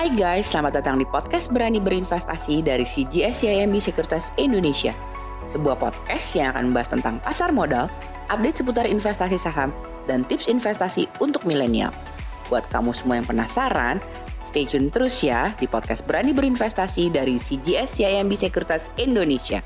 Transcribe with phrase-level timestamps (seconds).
[0.00, 4.96] Hai guys, selamat datang di podcast Berani Berinvestasi dari CGS CIMB Sekuritas Indonesia.
[5.52, 7.84] Sebuah podcast yang akan membahas tentang pasar modal,
[8.32, 9.68] update seputar investasi saham,
[10.08, 11.92] dan tips investasi untuk milenial.
[12.48, 14.00] Buat kamu semua yang penasaran,
[14.48, 19.60] stay tune terus ya di podcast Berani Berinvestasi dari CGS CIMB Sekuritas Indonesia.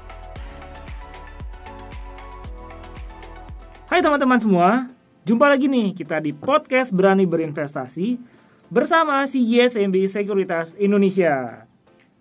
[3.87, 4.91] Hai teman-teman semua,
[5.23, 8.43] jumpa lagi nih kita di podcast Berani Berinvestasi
[8.75, 11.63] bersama CGS MB Sekuritas Indonesia.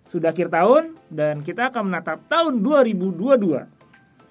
[0.06, 3.66] Sudah akhir tahun dan kita akan menatap tahun 2022.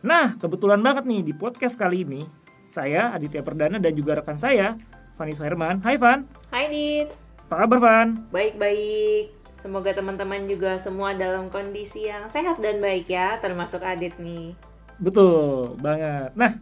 [0.08, 2.24] Nah, kebetulan banget nih di podcast kali ini,
[2.72, 4.80] saya Aditya Perdana dan juga rekan saya,
[5.20, 5.84] Fanny Soherman.
[5.84, 6.24] Hai Van.
[6.48, 7.12] Hai Dit.
[7.52, 8.16] Apa kabar Van?
[8.32, 9.36] Baik-baik.
[9.60, 14.56] Semoga teman-teman juga semua dalam kondisi yang sehat dan baik ya, termasuk Adit nih.
[14.96, 16.32] Betul banget.
[16.40, 16.56] Nah,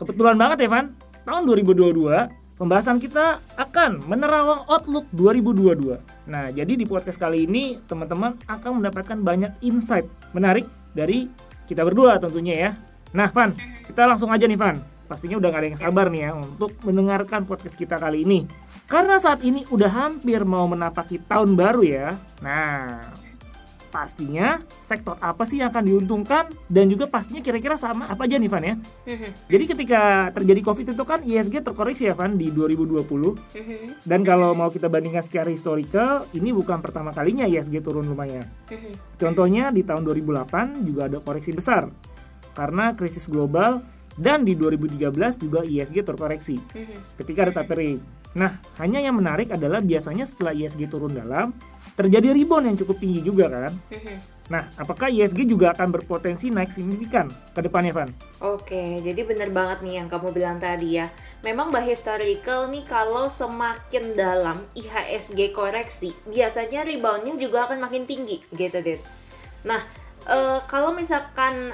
[0.00, 0.96] kebetulan banget ya Van,
[1.28, 5.98] tahun 2022 pembahasan kita akan menerawang Outlook 2022.
[6.28, 11.28] Nah, jadi di podcast kali ini teman-teman akan mendapatkan banyak insight menarik dari
[11.66, 12.70] kita berdua tentunya ya.
[13.12, 13.52] Nah, Van,
[13.84, 14.80] kita langsung aja nih Van.
[15.08, 18.48] Pastinya udah gak ada yang sabar nih ya untuk mendengarkan podcast kita kali ini.
[18.88, 22.08] Karena saat ini udah hampir mau menapaki tahun baru ya.
[22.40, 23.12] Nah,
[23.92, 24.56] pastinya
[24.88, 28.64] sektor apa sih yang akan diuntungkan dan juga pastinya kira-kira sama apa aja nih Van
[28.64, 28.74] ya.
[29.52, 33.04] Jadi ketika terjadi Covid itu kan ISG terkoreksi ya Van di 2020.
[34.08, 38.48] Dan kalau mau kita bandingkan secara historical, ini bukan pertama kalinya ISG turun lumayan.
[39.20, 41.92] Contohnya di tahun 2008 juga ada koreksi besar
[42.56, 43.84] karena krisis global
[44.16, 46.56] dan di 2013 juga ISG terkoreksi
[47.20, 48.00] ketika ada tapering.
[48.32, 51.52] Nah, hanya yang menarik adalah biasanya setelah ISG turun dalam,
[51.92, 53.74] terjadi rebound yang cukup tinggi juga kan.
[54.52, 58.10] Nah, apakah ISG juga akan berpotensi naik signifikan ke depannya, Van?
[58.44, 61.08] Oke, jadi bener banget nih yang kamu bilang tadi ya.
[61.40, 68.44] Memang by historical nih kalau semakin dalam IHSG koreksi, biasanya reboundnya juga akan makin tinggi
[68.52, 69.00] gitu deh.
[69.64, 69.88] Nah,
[70.28, 71.72] e, kalau misalkan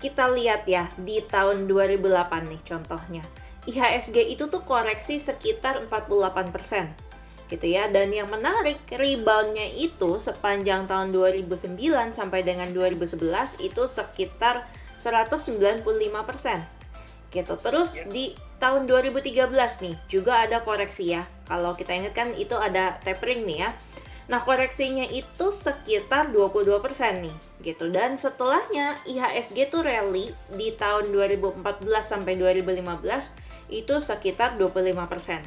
[0.00, 3.24] kita lihat ya di tahun 2008 nih contohnya.
[3.64, 7.03] IHSG itu tuh koreksi sekitar 48%
[7.52, 11.76] gitu ya dan yang menarik reboundnya itu sepanjang tahun 2009
[12.16, 14.64] sampai dengan 2011 itu sekitar
[14.96, 15.84] 195%
[17.34, 18.08] gitu terus yeah.
[18.08, 18.24] di
[18.56, 19.50] tahun 2013
[19.84, 23.70] nih juga ada koreksi ya kalau kita ingat kan itu ada tapering nih ya
[24.24, 26.80] Nah, koreksinya itu sekitar 22%
[27.20, 27.92] nih, gitu.
[27.92, 31.60] Dan setelahnya IHSG tuh rally di tahun 2014
[32.08, 33.28] sampai 2015
[33.68, 35.44] itu sekitar 25%.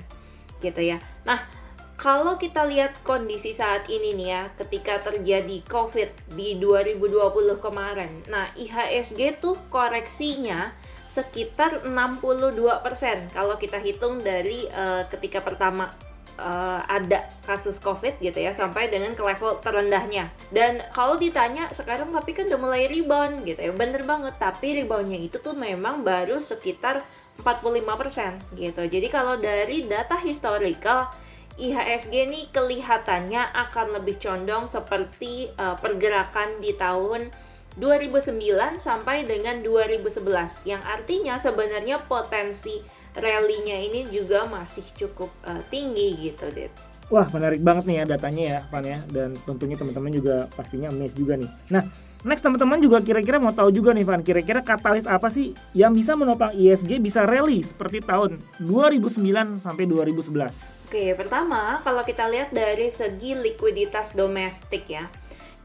[0.62, 1.02] Gitu ya.
[1.26, 1.50] Nah,
[1.98, 8.54] kalau kita lihat kondisi saat ini nih ya, ketika terjadi COVID di 2020 kemarin, nah
[8.54, 10.78] IHSG tuh koreksinya
[11.10, 15.90] sekitar 62% kalau kita hitung dari uh, ketika pertama
[16.38, 20.30] uh, ada kasus COVID gitu ya sampai dengan ke level terendahnya.
[20.54, 24.38] Dan kalau ditanya sekarang tapi kan udah mulai rebound gitu ya, bener banget.
[24.38, 27.02] Tapi reboundnya itu tuh memang baru sekitar
[27.42, 28.82] 45% gitu.
[28.86, 31.10] Jadi kalau dari data historical
[31.58, 37.34] IHSG nih kelihatannya akan lebih condong seperti uh, pergerakan di tahun
[37.78, 42.82] 2009 sampai dengan 2011 yang artinya sebenarnya potensi
[43.18, 46.74] rally-nya ini juga masih cukup uh, tinggi gitu, Dit.
[47.08, 49.00] Wah, menarik banget nih ya datanya ya, Pan ya.
[49.08, 51.48] Dan tentunya teman-teman juga pastinya amazed juga nih.
[51.72, 51.88] Nah,
[52.28, 54.22] next teman-teman juga kira-kira mau tahu juga nih, Van.
[54.22, 60.88] Kira-kira katalis apa sih yang bisa menopang ISG bisa rally seperti tahun 2009 sampai 2011?
[60.88, 65.08] Oke, pertama kalau kita lihat dari segi likuiditas domestik ya.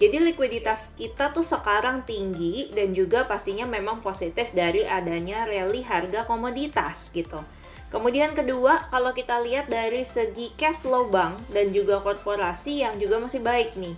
[0.03, 6.27] Jadi likuiditas kita tuh sekarang tinggi dan juga pastinya memang positif dari adanya rally harga
[6.27, 7.39] komoditas gitu.
[7.87, 13.23] Kemudian kedua, kalau kita lihat dari segi cash flow bank dan juga korporasi yang juga
[13.23, 13.94] masih baik nih.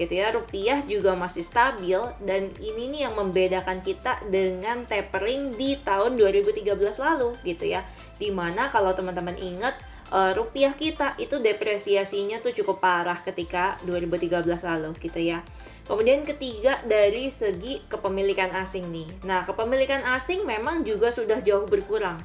[0.00, 5.76] Gitu ya, rupiah juga masih stabil dan ini nih yang membedakan kita dengan tapering di
[5.76, 6.64] tahun 2013
[6.96, 7.84] lalu gitu ya.
[8.16, 9.76] Di mana kalau teman-teman ingat
[10.08, 15.44] uh, rupiah kita itu depresiasinya tuh cukup parah ketika 2013 lalu gitu ya.
[15.84, 19.26] Kemudian ketiga dari segi kepemilikan asing nih.
[19.26, 22.16] Nah, kepemilikan asing memang juga sudah jauh berkurang.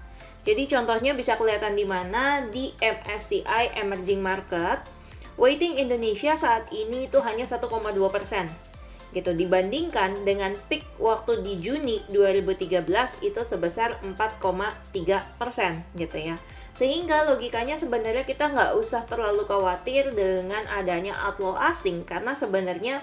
[0.46, 4.86] Jadi contohnya bisa kelihatan di mana di MSCI Emerging Market,
[5.36, 7.68] weighting Indonesia saat ini itu hanya 1,2
[8.12, 8.48] persen
[9.16, 12.84] gitu dibandingkan dengan peak waktu di Juni 2013
[13.24, 16.36] itu sebesar 4,3 persen gitu ya
[16.76, 23.00] sehingga logikanya sebenarnya kita nggak usah terlalu khawatir dengan adanya outflow asing karena sebenarnya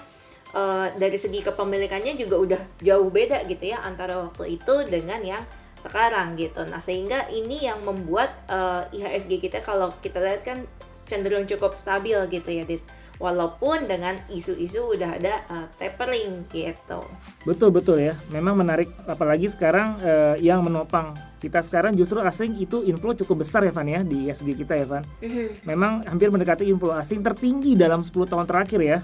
[0.53, 5.43] uh, dari segi kepemilikannya juga udah jauh beda gitu ya antara waktu itu dengan yang
[5.81, 6.63] sekarang gitu.
[6.63, 10.63] Nah sehingga ini yang membuat uh, IHSG kita kalau kita lihat kan
[11.05, 12.83] cenderung cukup stabil gitu ya, Dit.
[13.21, 16.99] walaupun dengan isu-isu udah ada uh, tapering gitu.
[17.45, 22.81] Betul betul ya, memang menarik apalagi sekarang uh, yang menopang kita sekarang justru asing itu
[22.83, 25.03] inflow cukup besar ya Van ya di ISG kita ya Van.
[25.21, 25.47] Mm-hmm.
[25.67, 28.99] Memang hampir mendekati inflow asing tertinggi dalam 10 tahun terakhir ya.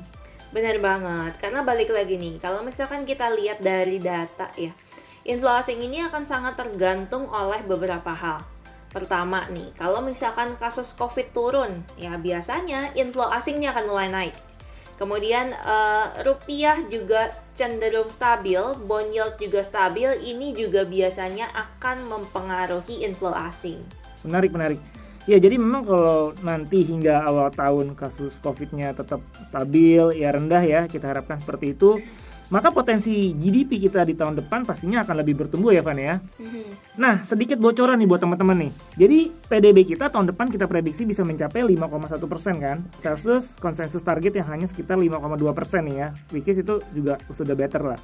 [0.50, 4.74] Benar banget, karena balik lagi nih, kalau misalkan kita lihat dari data ya,
[5.22, 8.42] inflow asing ini akan sangat tergantung oleh beberapa hal
[8.90, 14.36] Pertama nih, kalau misalkan kasus COVID turun, ya biasanya inflow asingnya akan mulai naik.
[14.98, 23.08] Kemudian uh, rupiah juga cenderung stabil, bond yield juga stabil, ini juga biasanya akan mempengaruhi
[23.08, 23.80] inflow asing.
[24.28, 24.82] Menarik, menarik.
[25.30, 30.82] Ya, jadi memang kalau nanti hingga awal tahun kasus COVID-nya tetap stabil, ya rendah ya,
[30.90, 32.02] kita harapkan seperti itu
[32.50, 36.18] maka potensi GDP kita di tahun depan pastinya akan lebih bertumbuh ya Van ya.
[36.18, 36.98] Mm-hmm.
[36.98, 38.72] Nah, sedikit bocoran nih buat teman-teman nih.
[38.98, 44.42] Jadi PDB kita tahun depan kita prediksi bisa mencapai 5,1 persen kan, versus konsensus target
[44.42, 45.22] yang hanya sekitar 5,2
[45.54, 48.00] persen nih ya, which is itu juga sudah better lah.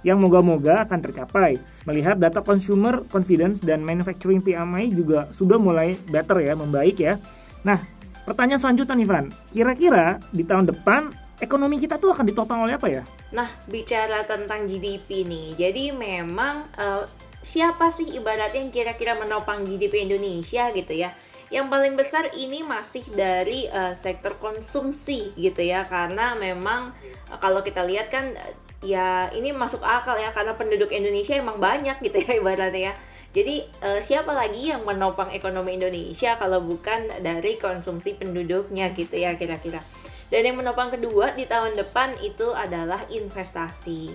[0.00, 1.60] Yang moga-moga akan tercapai.
[1.84, 7.20] Melihat data consumer confidence dan manufacturing PMI juga sudah mulai better ya, membaik ya.
[7.68, 7.76] Nah,
[8.24, 12.86] pertanyaan selanjutnya nih Van, kira-kira di tahun depan ekonomi kita tuh akan ditopang oleh apa
[12.86, 13.02] ya?
[13.32, 17.08] Nah, bicara tentang GDP nih, jadi memang uh,
[17.40, 21.16] siapa sih ibaratnya yang kira-kira menopang GDP Indonesia gitu ya?
[21.50, 26.92] Yang paling besar ini masih dari uh, sektor konsumsi gitu ya, karena memang
[27.32, 31.60] uh, kalau kita lihat kan uh, ya ini masuk akal ya karena penduduk Indonesia emang
[31.60, 32.94] banyak gitu ya ibaratnya ya.
[33.30, 39.38] Jadi uh, siapa lagi yang menopang ekonomi Indonesia kalau bukan dari konsumsi penduduknya gitu ya
[39.38, 39.80] kira-kira.
[40.30, 44.14] Dan yang menopang kedua di tahun depan itu adalah investasi.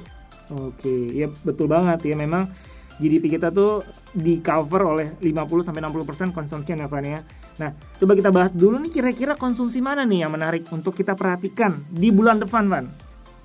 [0.55, 2.47] Oke, ya betul banget ya memang
[2.95, 3.83] GDP kita tuh
[4.15, 7.19] di cover oleh 50 sampai 60% consumption ya Van ya.
[7.59, 11.75] Nah, coba kita bahas dulu nih kira-kira konsumsi mana nih yang menarik untuk kita perhatikan
[11.91, 12.87] di bulan depan Van?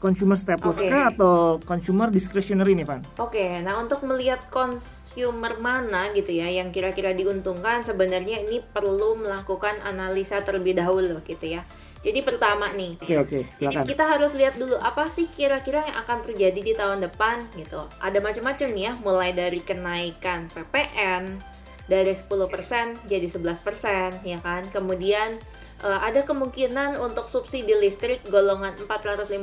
[0.00, 0.88] Consumer staples okay.
[0.88, 3.02] kah atau consumer discretionary nih Van?
[3.18, 9.18] Oke, okay, nah untuk melihat consumer mana gitu ya yang kira-kira diuntungkan sebenarnya ini perlu
[9.18, 11.66] melakukan analisa terlebih dahulu gitu ya.
[12.00, 13.84] Jadi pertama nih, oke okay, oke, okay, silakan.
[13.84, 17.84] Kita harus lihat dulu apa sih kira-kira yang akan terjadi di tahun depan gitu.
[18.00, 21.36] Ada macam-macam nih ya, mulai dari kenaikan PPN
[21.92, 24.64] dari 10% jadi 11% ya kan.
[24.72, 25.36] Kemudian
[25.84, 29.36] uh, ada kemungkinan untuk subsidi listrik golongan 450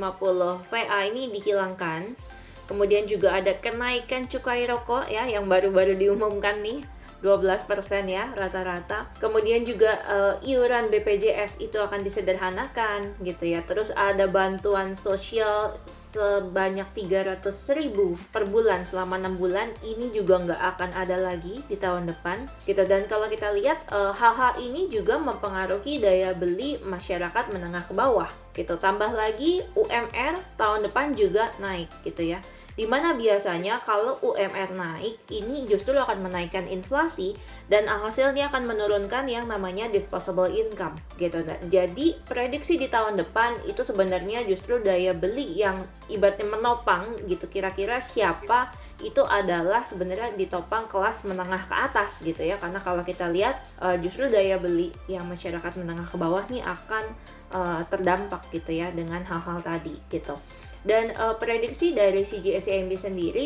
[0.66, 2.18] VA ini dihilangkan.
[2.66, 6.82] Kemudian juga ada kenaikan cukai rokok ya yang baru-baru diumumkan nih
[7.22, 7.66] 12%
[8.06, 9.10] ya rata-rata.
[9.18, 13.66] Kemudian juga uh, iuran BPJS itu akan disederhanakan gitu ya.
[13.66, 17.42] Terus ada bantuan sosial sebanyak 300
[17.78, 19.68] ribu per bulan selama 6 bulan.
[19.82, 22.86] Ini juga nggak akan ada lagi di tahun depan gitu.
[22.86, 28.30] Dan kalau kita lihat uh, hal-hal ini juga mempengaruhi daya beli masyarakat menengah ke bawah
[28.54, 28.78] gitu.
[28.78, 32.42] Tambah lagi UMR tahun depan juga naik gitu ya
[32.78, 37.34] di mana biasanya kalau UMR naik ini justru akan menaikkan inflasi
[37.66, 41.42] dan hasilnya akan menurunkan yang namanya disposable income gitu.
[41.74, 47.50] Jadi prediksi di tahun depan itu sebenarnya justru daya beli yang ibaratnya menopang gitu.
[47.50, 48.70] Kira-kira siapa
[49.02, 52.62] itu adalah sebenarnya ditopang kelas menengah ke atas gitu ya.
[52.62, 57.10] Karena kalau kita lihat uh, justru daya beli yang masyarakat menengah ke bawah nih akan
[57.58, 60.38] uh, terdampak gitu ya dengan hal-hal tadi gitu
[60.84, 63.46] dan uh, prediksi dari CGSCMB sendiri,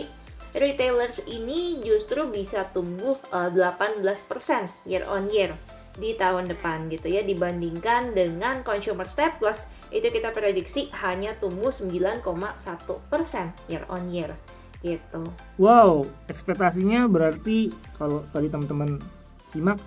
[0.55, 3.71] retailers ini justru bisa tumbuh uh, eh,
[4.03, 5.55] 18% year on year
[6.00, 12.23] di tahun depan gitu ya dibandingkan dengan consumer staples itu kita prediksi hanya tumbuh 9,1%
[13.67, 14.31] year on year
[14.81, 15.27] gitu.
[15.61, 17.69] Wow, ekspektasinya berarti
[18.00, 18.97] kalau tadi teman-teman
[19.51, 19.77] simak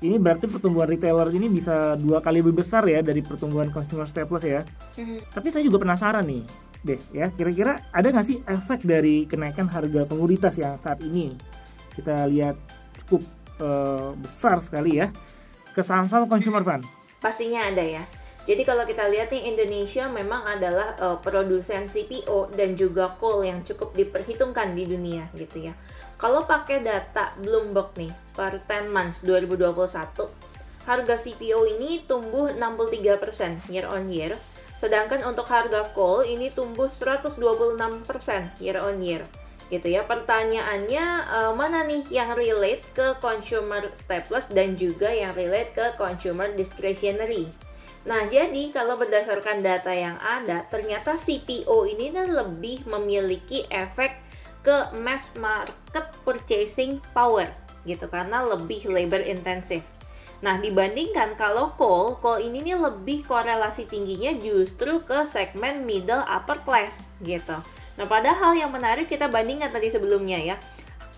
[0.00, 4.44] ini berarti pertumbuhan retailer ini bisa dua kali lebih besar ya dari pertumbuhan consumer staples
[4.44, 4.64] ya.
[4.96, 5.32] Mm-hmm.
[5.36, 6.42] Tapi saya juga penasaran nih,
[6.80, 11.36] deh ya, kira-kira ada nggak sih efek dari kenaikan harga komoditas yang saat ini
[11.92, 12.56] kita lihat
[13.04, 13.22] cukup
[13.60, 15.12] uh, besar sekali ya
[15.76, 16.84] ke saham-saham consumer fund?
[17.20, 18.02] Pastinya ada ya.
[18.50, 23.62] Jadi kalau kita lihat nih Indonesia memang adalah uh, produsen CPO dan juga coal yang
[23.62, 25.78] cukup diperhitungkan di dunia gitu ya.
[26.18, 29.86] Kalau pakai data Bloomberg nih per 10 months 2021,
[30.82, 34.34] harga CPO ini tumbuh 63% year on year,
[34.82, 37.38] sedangkan untuk harga coal ini tumbuh 126%
[38.58, 39.22] year on year.
[39.70, 40.02] Gitu ya.
[40.02, 46.50] Pertanyaannya uh, mana nih yang relate ke consumer staples dan juga yang relate ke consumer
[46.50, 47.69] discretionary?
[48.00, 54.16] Nah, jadi kalau berdasarkan data yang ada, ternyata CPO ini lebih memiliki efek
[54.64, 57.48] ke mass market purchasing power
[57.84, 59.84] gitu karena lebih labor intensif.
[60.40, 66.56] Nah, dibandingkan kalau coal, coal ini nih lebih korelasi tingginya justru ke segmen middle upper
[66.64, 67.60] class gitu.
[68.00, 70.56] Nah, padahal yang menarik kita bandingkan tadi sebelumnya ya.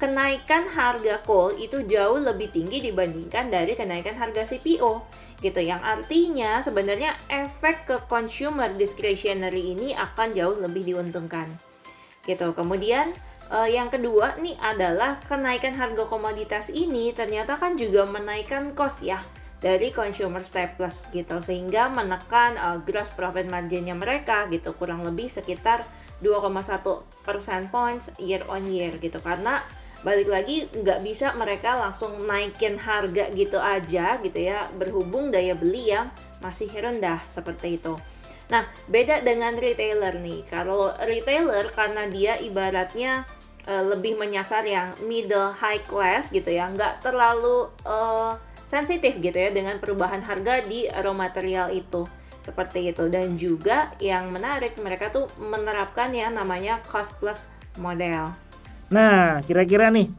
[0.02, 4.98] Kenaikan harga coal itu jauh lebih tinggi dibandingkan dari kenaikan harga CPO
[5.38, 11.54] gitu yang artinya sebenarnya efek ke consumer discretionary ini akan jauh lebih diuntungkan
[12.26, 12.50] gitu.
[12.50, 13.14] Kemudian
[13.46, 19.22] uh, yang kedua nih adalah kenaikan harga komoditas ini ternyata kan juga menaikkan cost ya
[19.62, 25.86] dari consumer staples gitu sehingga menekan uh, gross profit marginnya mereka gitu kurang lebih sekitar
[26.26, 26.82] 2,1
[27.22, 29.22] persen points year on year gitu.
[29.22, 29.62] Karena
[30.02, 35.94] balik lagi nggak bisa mereka langsung naikin harga gitu aja gitu ya berhubung daya beli
[35.94, 36.10] yang
[36.42, 37.94] masih rendah seperti itu.
[38.50, 43.24] Nah beda dengan retailer nih kalau retailer karena dia ibaratnya
[43.70, 48.34] uh, lebih menyasar yang middle high class gitu ya nggak terlalu uh,
[48.66, 52.08] sensitif gitu ya dengan perubahan harga di raw material itu
[52.42, 57.46] seperti itu dan juga yang menarik mereka tuh menerapkan yang namanya cost plus
[57.78, 58.34] model.
[58.92, 60.12] Nah, kira-kira nih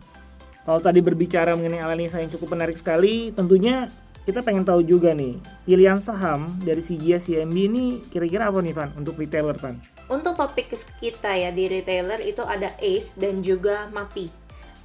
[0.66, 3.92] kalau tadi berbicara mengenai analisa yang cukup menarik sekali, tentunya
[4.24, 5.36] kita pengen tahu juga nih
[5.68, 9.76] pilihan saham dari CGS CMB ini kira-kira apa nih Van untuk retailer Van?
[10.08, 14.32] Untuk topik kita ya di retailer itu ada Ace dan juga Mapi.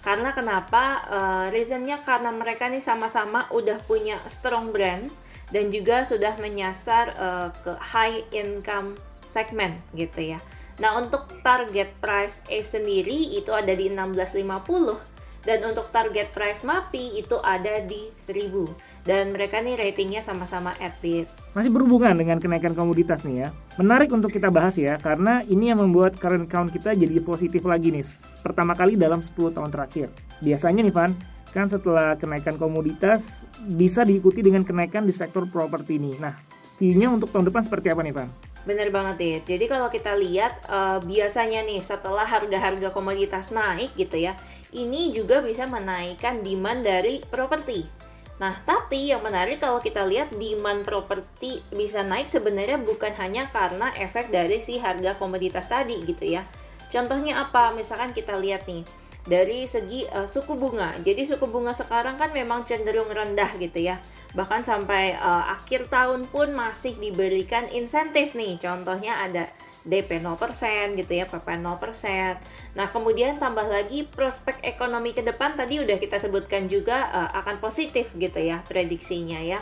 [0.02, 1.07] Karena kenapa?
[1.07, 5.11] Uh, reasonnya karena mereka nih sama-sama udah punya strong brand
[5.54, 8.99] dan juga sudah menyasar uh, ke high income
[9.30, 10.38] segment gitu ya.
[10.78, 17.18] Nah untuk target price Ace sendiri itu ada di 1650 dan untuk target price MAPI
[17.25, 21.30] itu ada di 1000 dan mereka nih ratingnya sama-sama edit.
[21.54, 23.49] Masih berhubungan dengan kenaikan komoditas nih ya.
[23.80, 27.90] Menarik untuk kita bahas ya karena ini yang membuat current account kita jadi positif lagi
[27.90, 28.04] nih
[28.42, 30.12] pertama kali dalam 10 tahun terakhir.
[30.44, 31.11] Biasanya nih Van,
[31.50, 36.12] kan setelah kenaikan komoditas bisa diikuti dengan kenaikan di sektor properti ini.
[36.20, 36.37] Nah,
[36.76, 38.28] view-nya untuk tahun depan seperti apa nih Van?
[38.68, 39.56] Bener banget ya.
[39.56, 44.37] Jadi kalau kita lihat uh, biasanya nih setelah harga-harga komoditas naik gitu ya,
[44.76, 47.88] ini juga bisa menaikkan demand dari properti.
[48.37, 53.88] Nah, tapi yang menarik kalau kita lihat demand properti bisa naik sebenarnya bukan hanya karena
[53.96, 56.44] efek dari si harga komoditas tadi gitu ya.
[56.92, 57.72] Contohnya apa?
[57.72, 58.84] Misalkan kita lihat nih
[59.28, 60.97] dari segi uh, suku bunga.
[61.04, 64.00] Jadi suku bunga sekarang kan memang cenderung rendah gitu ya.
[64.32, 68.56] Bahkan sampai uh, akhir tahun pun masih diberikan insentif nih.
[68.56, 69.52] Contohnya ada
[69.85, 72.40] DP 0% gitu ya, PP 0%.
[72.75, 77.61] Nah, kemudian tambah lagi prospek ekonomi ke depan tadi udah kita sebutkan juga uh, akan
[77.61, 79.61] positif gitu ya prediksinya ya.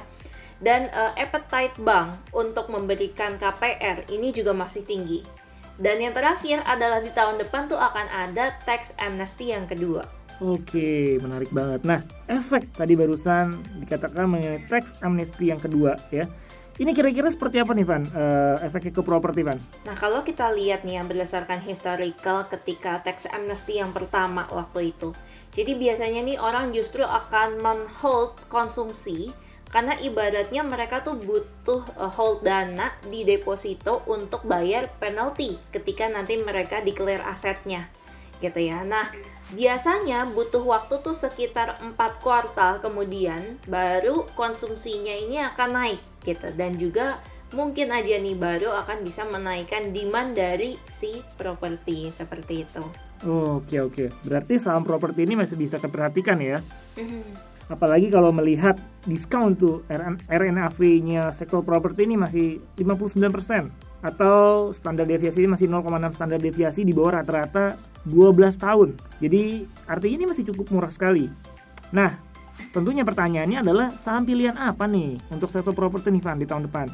[0.57, 5.46] Dan uh, appetite bank untuk memberikan KPR ini juga masih tinggi
[5.77, 10.09] dan yang terakhir adalah di tahun depan tuh akan ada tax amnesty yang kedua.
[10.37, 11.81] Oke, menarik banget.
[11.89, 16.29] Nah, efek tadi barusan dikatakan mengenai tax amnesty yang kedua ya.
[16.77, 18.05] Ini kira-kira seperti apa nih Van?
[18.13, 19.57] Uh, efeknya ke properti Van?
[19.89, 25.17] Nah kalau kita lihat nih yang berdasarkan historical ketika tax amnesty yang pertama waktu itu.
[25.57, 29.33] Jadi biasanya nih orang justru akan men-hold konsumsi
[29.71, 36.39] karena ibaratnya mereka tuh butuh uh, hold dana di deposito untuk bayar penalti ketika nanti
[36.39, 37.91] mereka declare asetnya
[38.39, 38.85] gitu ya.
[38.85, 39.11] Nah,
[39.57, 46.77] biasanya butuh waktu tuh sekitar 4 kuartal kemudian baru konsumsinya ini akan naik gitu dan
[46.77, 47.23] juga
[47.55, 52.85] mungkin aja nih baru akan bisa menaikkan demand dari si properti seperti itu.
[53.25, 56.61] Oke oke, berarti saham properti ini masih bisa diperhatikan ya.
[57.01, 59.83] Mm-hmm apalagi kalau melihat diskon tuh
[60.31, 67.23] RNAV-nya sektor properti ini masih 59% atau standar deviasi masih 0,6 standar deviasi di bawah
[67.23, 67.75] rata-rata
[68.07, 68.95] 12 tahun.
[69.19, 71.27] Jadi artinya ini masih cukup murah sekali.
[71.91, 72.15] Nah,
[72.71, 76.89] tentunya pertanyaannya adalah saham pilihan apa nih untuk sektor properti nih Van di tahun depan?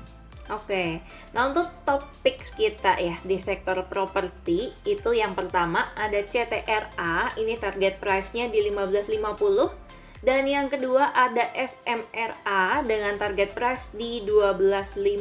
[0.51, 1.01] Oke,
[1.33, 7.97] nah untuk topik kita ya di sektor properti itu yang pertama ada CTRA, ini target
[8.03, 9.92] price-nya di 1550
[10.23, 15.19] dan yang kedua ada SMRA dengan target price di 12.50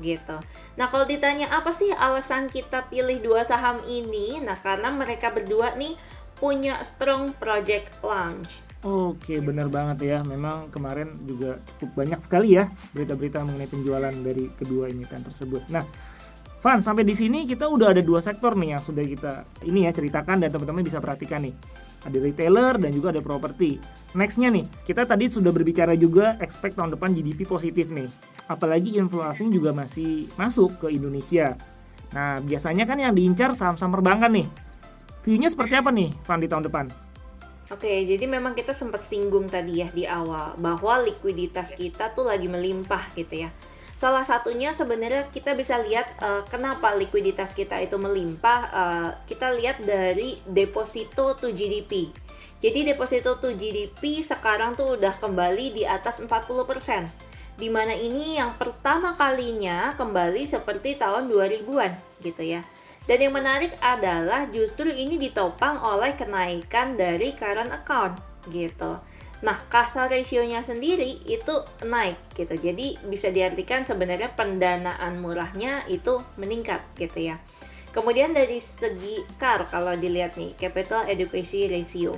[0.00, 0.36] gitu.
[0.78, 4.38] Nah, kalau ditanya apa sih alasan kita pilih dua saham ini?
[4.38, 5.98] Nah, karena mereka berdua nih
[6.38, 8.62] punya strong project launch.
[8.80, 10.18] Oke, benar banget ya.
[10.24, 15.68] Memang kemarin juga cukup banyak sekali ya berita-berita mengenai penjualan dari kedua emiten tersebut.
[15.68, 15.84] Nah,
[16.60, 19.32] Van, sampai di sini kita udah ada dua sektor nih yang sudah kita
[19.64, 21.56] ini ya ceritakan dan teman-teman bisa perhatikan nih
[22.04, 23.76] ada retailer dan juga ada properti.
[24.16, 28.08] Nextnya nih, kita tadi sudah berbicara juga expect tahun depan GDP positif nih.
[28.50, 31.54] Apalagi inflasi juga masih masuk ke Indonesia.
[32.10, 34.48] Nah, biasanya kan yang diincar saham-saham perbankan nih.
[35.22, 36.86] View-nya seperti apa nih, Van, di tahun depan?
[37.70, 42.50] Oke, jadi memang kita sempat singgung tadi ya di awal bahwa likuiditas kita tuh lagi
[42.50, 43.50] melimpah gitu ya.
[43.94, 48.60] Salah satunya sebenarnya kita bisa lihat uh, kenapa likuiditas kita itu melimpah.
[48.72, 52.08] Uh, kita lihat dari deposito to GDP.
[52.60, 56.28] Jadi deposito to GDP sekarang tuh udah kembali di atas 40%.
[57.60, 61.92] Di mana ini yang pertama kalinya kembali seperti tahun 2000-an
[62.24, 62.64] gitu ya.
[63.04, 68.16] Dan yang menarik adalah justru ini ditopang oleh kenaikan dari current account
[68.48, 69.00] gitu.
[69.40, 72.54] Nah, kasar rasionya sendiri itu naik gitu.
[72.60, 77.40] Jadi bisa diartikan sebenarnya pendanaan murahnya itu meningkat gitu ya.
[77.90, 82.14] Kemudian dari segi CAR kalau dilihat nih, Capital Adequacy Ratio.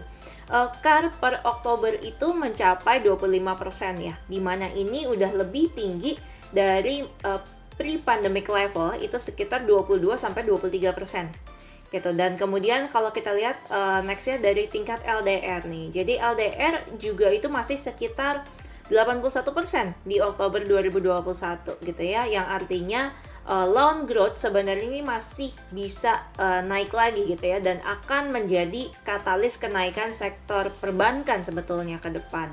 [0.53, 4.19] Uh, CAR per Oktober itu mencapai 25% ya.
[4.29, 6.19] Di mana ini udah lebih tinggi
[6.53, 7.41] dari uh,
[7.79, 11.52] pre-pandemic level itu sekitar 22 sampai 23%
[11.93, 17.29] gitu dan kemudian kalau kita lihat uh, nextnya dari tingkat LDR nih jadi LDR juga
[17.29, 18.49] itu masih sekitar
[18.89, 23.13] 81% di Oktober 2021 gitu ya yang artinya
[23.47, 28.91] uh, loan growth sebenarnya ini masih bisa uh, naik lagi gitu ya dan akan menjadi
[29.03, 32.51] katalis kenaikan sektor perbankan sebetulnya ke depan.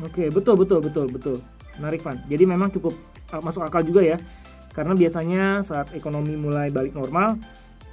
[0.00, 1.36] Oke, betul betul betul betul.
[1.76, 2.16] Menarik, Van.
[2.28, 2.92] Jadi memang cukup
[3.32, 4.16] uh, masuk akal juga ya.
[4.70, 7.36] Karena biasanya saat ekonomi mulai balik normal,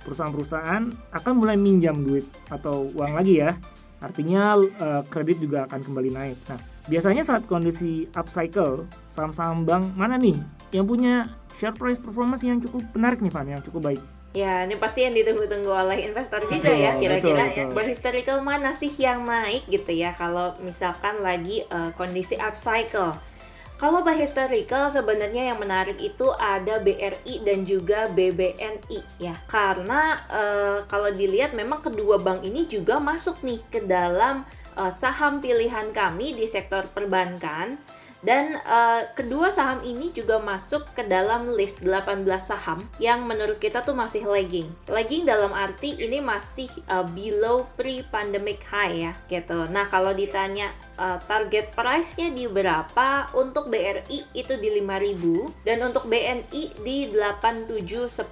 [0.08, 3.52] perusahaan-perusahaan akan mulai minjam duit atau uang lagi ya.
[4.00, 6.38] Artinya uh, kredit juga akan kembali naik.
[6.48, 10.40] Nah, biasanya saat kondisi upcycle, saham-saham bank mana nih
[10.72, 11.28] yang punya
[11.60, 14.02] share price performance yang cukup menarik nih Van, yang cukup baik?
[14.38, 16.94] Ya, ini pasti yang ditunggu-tunggu oleh investor juga ya.
[17.02, 23.18] Kira-kira historical mana sih yang naik gitu ya kalau misalkan lagi uh, kondisi upcycle.
[23.78, 29.38] Kalau by historical sebenarnya yang menarik itu ada BRI dan juga BBNI ya.
[29.46, 30.44] Karena e,
[30.90, 34.42] kalau dilihat memang kedua bank ini juga masuk nih ke dalam
[34.74, 37.78] e, saham pilihan kami di sektor perbankan
[38.28, 43.80] dan uh, kedua saham ini juga masuk ke dalam list 18 saham yang menurut kita
[43.88, 44.68] tuh masih lagging.
[44.92, 49.64] Lagging dalam arti ini masih uh, below pre-pandemic high ya gitu.
[49.72, 56.12] Nah kalau ditanya uh, target price-nya di berapa untuk BRI itu di 5000 dan untuk
[56.12, 58.28] BNI di 8710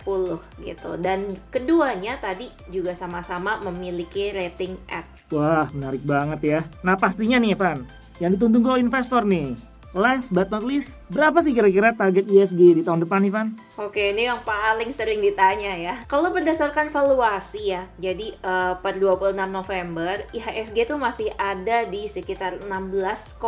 [0.59, 0.91] gitu.
[0.99, 5.07] Dan keduanya tadi juga sama-sama memiliki rating at.
[5.31, 6.59] Wah, menarik banget ya.
[6.83, 7.81] Nah, pastinya nih, Evan,
[8.21, 13.07] yang ditunggu investor nih Last but not least, berapa sih kira-kira target ISG di tahun
[13.07, 13.47] depan, Ivan?
[13.79, 16.03] Oke, ini yang paling sering ditanya ya.
[16.11, 22.59] Kalau berdasarkan valuasi ya, jadi uh, per 26 November, IHSG tuh masih ada di sekitar
[22.67, 23.39] 16,6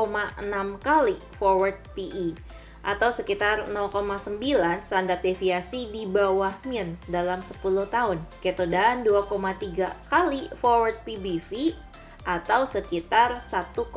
[0.79, 2.39] kali forward PE
[2.87, 4.39] atau sekitar 0,9
[4.79, 7.59] standar deviasi di bawah mean dalam 10
[7.91, 8.23] tahun.
[8.39, 11.75] Gitu dan 2,3 kali forward PBV
[12.27, 13.87] atau sekitar 1,7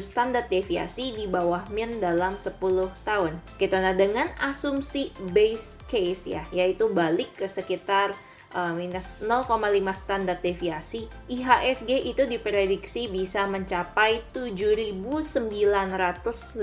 [0.00, 2.56] standar deviasi di bawah mean dalam 10
[3.04, 3.36] tahun.
[3.60, 8.16] Kita nah dengan asumsi base case ya, yaitu balik ke sekitar
[8.56, 9.44] uh, minus 0,5
[9.92, 16.56] standar deviasi, IHSG itu diprediksi bisa mencapai 7.950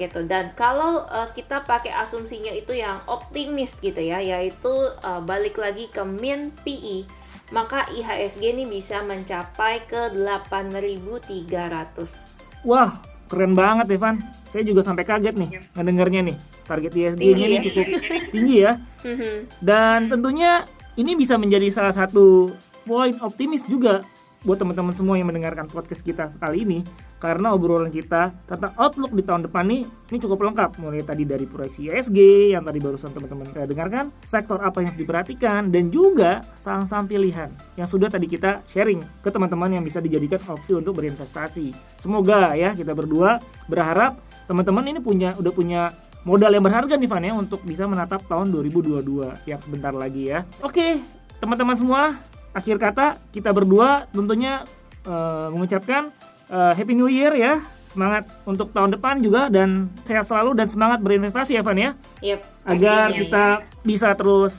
[0.00, 4.72] gitu dan kalau uh, kita pakai asumsinya itu yang optimis gitu ya yaitu
[5.04, 7.19] uh, balik lagi ke mean PE
[7.50, 12.66] maka IHSG ini bisa mencapai ke 8.300.
[12.66, 14.18] Wah, keren banget Evan.
[14.50, 16.36] Saya juga sampai kaget nih ngedengarnya nih.
[16.66, 17.60] Target IHSG-nya ya?
[17.66, 17.86] cukup
[18.34, 18.72] tinggi ya.
[19.00, 19.64] Mhm.
[19.64, 20.68] Dan tentunya
[21.00, 22.52] ini bisa menjadi salah satu
[22.84, 24.04] poin optimis juga
[24.40, 26.78] buat teman-teman semua yang mendengarkan podcast kita kali ini
[27.20, 30.80] karena obrolan kita tentang outlook di tahun depan nih ini cukup lengkap.
[30.80, 32.18] Mulai tadi dari proyeksi ESG
[32.56, 37.84] yang tadi barusan teman-teman kita dengarkan sektor apa yang diperhatikan dan juga saham-saham pilihan yang
[37.84, 41.76] sudah tadi kita sharing ke teman-teman yang bisa dijadikan opsi untuk berinvestasi.
[42.00, 44.16] Semoga ya kita berdua berharap
[44.48, 45.92] teman-teman ini punya udah punya
[46.24, 49.04] modal yang berharga nih Van ya untuk bisa menatap tahun 2022
[49.44, 50.48] yang sebentar lagi ya.
[50.64, 51.04] Oke
[51.44, 52.16] teman-teman semua
[52.50, 54.66] akhir kata kita berdua tentunya
[55.06, 56.10] uh, mengucapkan
[56.50, 57.62] uh, Happy New Year ya.
[57.90, 61.90] Semangat untuk tahun depan juga dan sehat selalu dan semangat berinvestasi ya Van ya.
[62.22, 63.66] Yep, agar kita ya.
[63.82, 64.54] bisa terus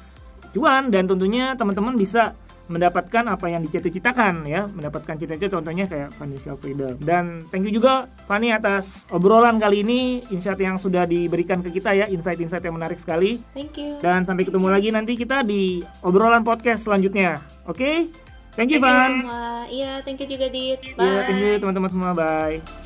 [0.52, 2.36] cuan dan tentunya teman-teman bisa
[2.72, 6.96] mendapatkan apa yang dicita-citakan ya, mendapatkan cita-cita contohnya kayak financial freedom.
[7.04, 11.92] Dan thank you juga Fani atas obrolan kali ini, insight yang sudah diberikan ke kita
[11.92, 13.38] ya, insight-insight yang menarik sekali.
[13.52, 14.00] Thank you.
[14.00, 17.44] Dan sampai ketemu lagi nanti kita di obrolan podcast selanjutnya.
[17.68, 17.78] Oke?
[17.78, 17.98] Okay?
[18.52, 19.24] Thank you, Van.
[19.72, 20.84] Iya, thank you juga, Dit.
[21.00, 21.08] Bye.
[21.08, 22.12] Iya, thank you teman-teman semua.
[22.12, 22.81] Bye.